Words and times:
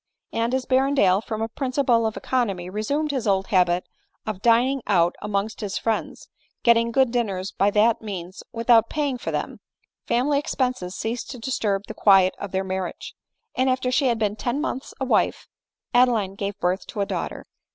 And 0.33 0.55
as 0.55 0.65
Berrendale, 0.65 1.21
from 1.21 1.43
a 1.43 1.47
principle 1.47 2.07
of 2.07 2.15
econ 2.15 2.49
omy, 2.51 2.73
resumed 2.73 3.11
his 3.11 3.27
old 3.27 3.45
habit 3.49 3.85
of 4.25 4.41
dining 4.41 4.81
out 4.87 5.15
amongst 5.21 5.61
his 5.61 5.77
friends, 5.77 6.27
getting 6.63 6.91
good 6.91 7.11
dinners 7.11 7.51
by 7.51 7.69
that 7.69 8.01
means 8.01 8.41
without 8.51 8.89
pay 8.89 9.09
ing 9.09 9.19
for 9.19 9.29
them, 9.29 9.59
family 10.07 10.39
expenses 10.39 10.95
ceased 10.95 11.29
to 11.29 11.37
disturb 11.37 11.83
the 11.85 11.93
quiet 11.93 12.33
of 12.39 12.51
their 12.51 12.63
marriage; 12.63 13.13
and 13.53 13.69
after 13.69 13.89
sLa 13.91 14.07
had 14.07 14.17
been 14.17 14.35
ten 14.35 14.59
months 14.59 14.91
a 14.99 15.05
wife 15.05 15.45
Adeline 15.93 16.33
gave 16.33 16.57
birth 16.59 16.87
to 16.87 17.01
a 17.01 17.05
daughter. 17.05 17.45